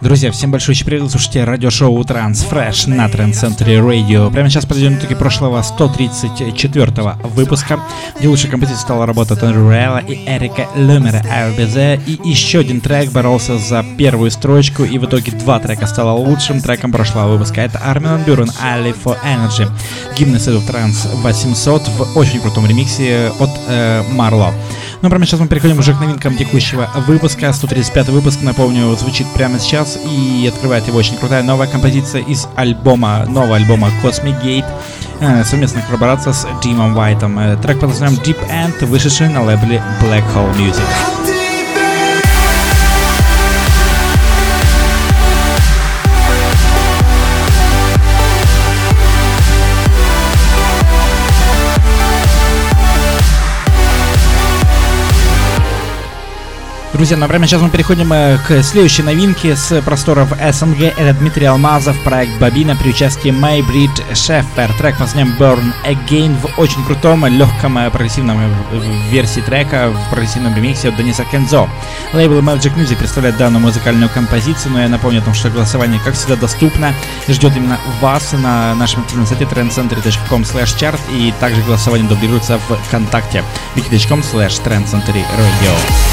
[0.00, 4.32] Друзья, всем большой привет, слушайте радиошоу Transfresh на Center Radio.
[4.32, 6.92] Прямо сейчас подойдем итоги прошлого 134
[7.24, 7.80] выпуска,
[8.18, 13.58] где лучшей композицией стала работа Тонруэла и Эрика Люмера АЛБЗ, и еще один трек боролся
[13.58, 17.60] за первую строчку, и в итоге два трека стало лучшим треком прошлого выпуска.
[17.60, 19.70] Это Армин Бюрен Ali for Energy,
[20.16, 24.54] гимн of Trans 800 в очень крутом ремиксе от э, Марло.
[25.02, 27.52] Ну, прямо сейчас мы переходим уже к новинкам текущего выпуска.
[27.52, 33.24] 135 выпуск, напомню, звучит прямо сейчас и открывает его очень крутая новая композиция из альбома,
[33.26, 34.66] нового альбома Cosmic Gate.
[35.20, 37.38] Э, совместная коллаборация с Джимом Уайтом.
[37.38, 41.19] Э, трек под названием Deep End, вышедший на лейбле Black Hole Music.
[56.92, 60.80] Друзья, ну а прямо сейчас мы переходим э, к следующей новинке с просторов СНГ.
[60.98, 64.72] Это Дмитрий Алмазов, проект Бабина при участии Мэй Брид Шеффер.
[64.76, 70.10] Трек под названием Burn Again в очень крутом, легком, э, прогрессивном э, версии трека в
[70.10, 71.68] прогрессивном ремиксе от Дениса Кензо.
[72.12, 76.14] Лейбл Magic Music представляет данную музыкальную композицию, но я напомню о том, что голосование, как
[76.14, 76.92] всегда, доступно
[77.28, 82.74] и ждет именно вас на нашем активном сайте trendcentry.com chart и также голосование дублируется в
[82.88, 83.44] ВКонтакте
[83.76, 86.09] vk.com slash trancecentury.radio.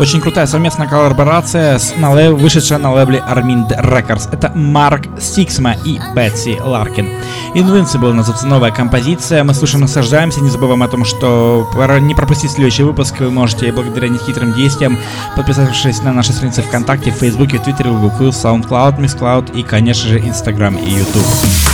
[0.00, 4.30] Очень крутая совместная коллаборация с на лейб, вышедшая на лейбле Armind Records.
[4.32, 7.06] Это Mark Sixma и Betsie Larkin.
[7.54, 9.44] Invincible называется новая композиция.
[9.44, 10.40] Мы слушаем, наслаждаемся.
[10.40, 11.68] Не забываем о том, что
[12.00, 14.98] не пропустить следующий выпуск вы можете благодаря нехитрым действиям,
[15.36, 20.92] подписавшись на наши страницы ВКонтакте, Фейсбуке, Твиттере, Google, SoundCloud, MissCloud и, конечно же, Instagram и
[20.92, 21.69] YouTube.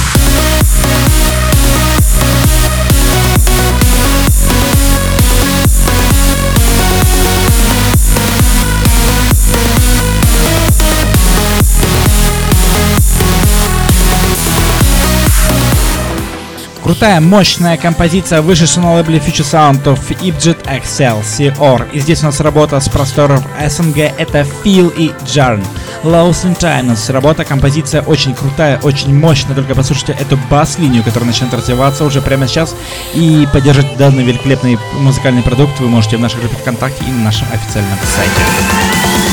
[16.86, 21.90] Крутая, мощная композиция, вышедшая на лейбле Future Sound of Ibjet Excelsior.
[21.92, 25.66] И здесь у нас работа с просторов СНГ, это Phil и Jarn.
[26.04, 31.52] Lost in Time, работа, композиция очень крутая, очень мощная, только послушайте эту бас-линию, которая начнет
[31.52, 32.76] развиваться уже прямо сейчас.
[33.14, 37.48] И поддержать данный великолепный музыкальный продукт вы можете в нашей группе ВКонтакте и на нашем
[37.52, 39.25] официальном сайте.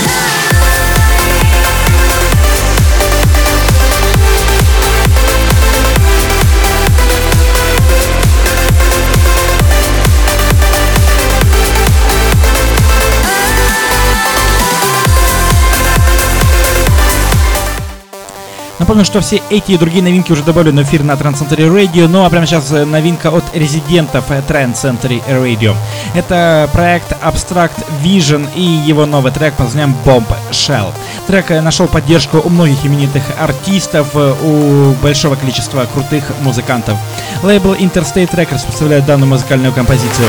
[18.83, 22.09] Напомню, что все эти и другие новинки уже добавлены в эфир на Trend Radio.
[22.09, 25.73] Ну а прямо сейчас э, новинка от резидентов Trend Century Radio.
[26.13, 30.91] Это проект Abstract Vision и его новый трек под названием Bomb Shell.
[31.27, 36.97] Трек э, нашел поддержку у многих именитых артистов, э, у большого количества крутых музыкантов.
[37.41, 40.27] Лейбл Interstate Records представляет данную музыкальную композицию.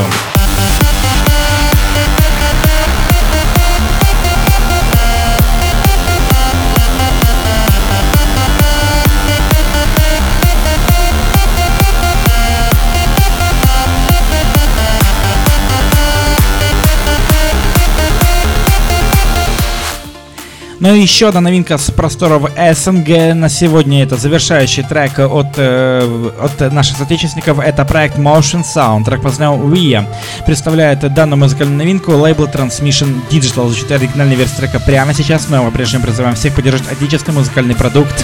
[20.85, 24.03] Ну и еще одна новинка с просторов СНГ на сегодня.
[24.03, 27.59] Это завершающий трек от, э, от наших соотечественников.
[27.59, 29.05] Это проект Motion Sound.
[29.07, 30.07] Трек под названием Via.
[30.45, 33.69] Представляет данную музыкальную новинку лейбл Transmission Digital.
[33.69, 35.49] Звучит оригинальная версия трека прямо сейчас.
[35.49, 38.23] Мы по-прежнему призываем всех поддержать отечественный музыкальный продукт.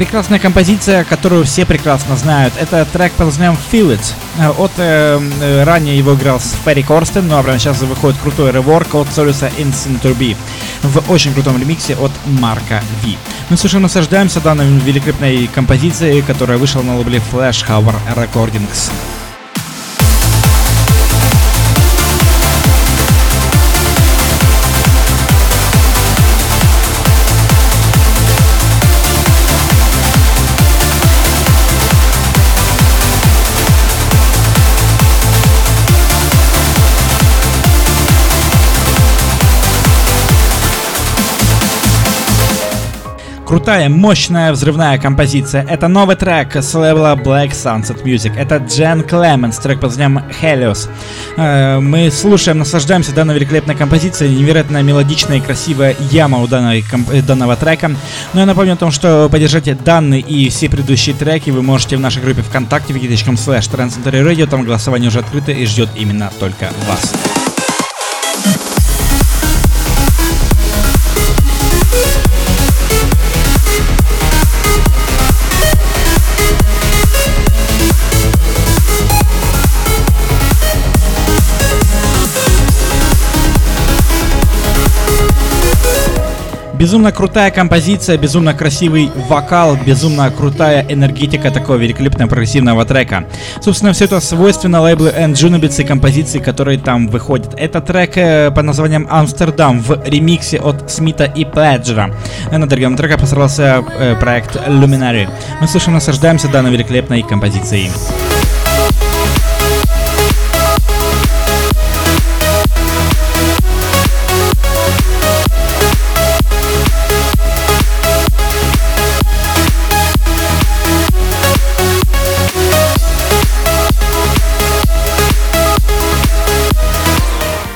[0.00, 2.54] Прекрасная композиция, которую все прекрасно знают.
[2.58, 4.14] Это трек под названием Feel It.
[4.38, 8.18] Э, от э, э, ранее его играл Ферри Корстен, но ну, а прямо сейчас выходит
[8.18, 10.38] крутой реворк от Солюса In Turbi
[10.82, 13.10] в очень крутом ремиксе от Марка V.
[13.50, 18.90] Мы совершенно наслаждаемся данной великолепной композицией, которая вышла на лейбле Flash Hour Recordings.
[43.50, 45.66] Крутая, мощная, взрывная композиция.
[45.68, 48.32] Это новый трек с лейбла Black Sunset Music.
[48.36, 50.88] Это Джен Клеменс, трек под названием Helios.
[51.36, 54.36] Э, мы слушаем, наслаждаемся данной великолепной композицией.
[54.36, 57.88] Невероятно мелодичная и красивая яма у данной, э, данного трека.
[57.88, 57.96] Но
[58.34, 62.00] ну, я напомню о том, что поддержать данный и все предыдущие треки вы можете в
[62.00, 64.46] нашей группе ВКонтакте wiki.com slash Radio.
[64.46, 67.49] Там голосование уже открыто и ждет именно только вас.
[86.80, 93.24] Безумно крутая композиция, безумно красивый вокал, безумно крутая энергетика такого великолепного прогрессивного трека.
[93.60, 97.52] Собственно, все это свойственно лейблу N Junibits и композиции, которые там выходят.
[97.58, 102.14] Это трек э, под названием Амстердам в ремиксе от Смита и Пледжера.
[102.50, 105.28] На другом треке постарался э, проект Luminary.
[105.60, 107.90] Мы слышим, наслаждаемся данной великолепной композицией.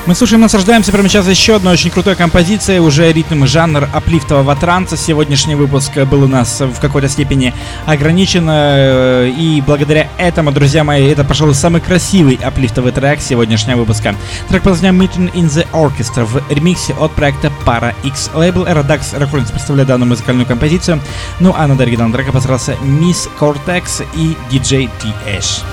[0.07, 4.55] Мы слушаем, наслаждаемся прямо сейчас еще одной очень крутой композицией, уже ритм и жанр аплифтового
[4.55, 4.97] транса.
[4.97, 7.55] Сегодняшний выпуск был у нас в какой-то степени
[7.87, 14.13] ограничен, э, и благодаря этому, друзья мои, это, пожалуй, самый красивый аплифтовый трек сегодняшнего выпуска.
[14.47, 18.29] Трек под названием Meeting in the Orchestra в ремиксе от проекта Para X.
[18.35, 21.01] Лейбл Aerodax Records представляет данную музыкальную композицию.
[21.39, 25.63] Ну а над оригинальным треком постарался Miss Cortex и DJ T-Ash.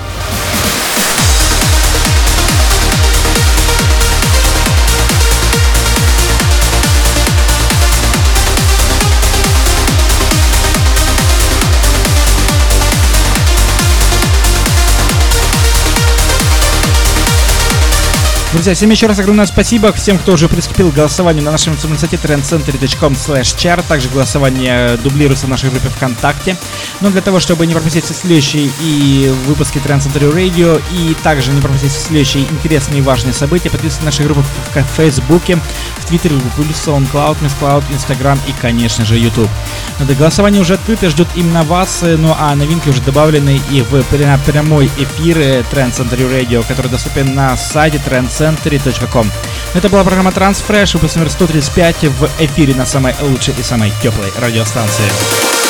[18.53, 22.17] Друзья, всем еще раз огромное спасибо всем, кто уже приступил к голосованию на нашем сайте
[22.17, 23.83] trendcenter.com chart.
[23.87, 26.55] Также голосование дублируется в нашей группе ВКонтакте.
[27.01, 31.61] Но для того, чтобы не пропустить следующие и выпуски Trend Center Radio и также не
[31.61, 34.43] пропустить следующие интересные и важные события, подписывайтесь на наши группы
[34.75, 35.57] в Фейсбуке,
[35.97, 39.49] в Твиттере, в Google, SoundCloud, MissCloud, Instagram и, конечно же, YouTube.
[39.99, 45.37] Голосование уже открыто, ждет именно вас, ну а новинки уже добавлены и в прямой эфир
[45.39, 47.99] Trend Center Radio, который доступен на сайте
[48.43, 49.27] trendcenter.com.
[49.73, 54.31] Это была программа Transfresh, выпуск номер 135 в эфире на самой лучшей и самой теплой
[54.39, 55.62] радиостанции.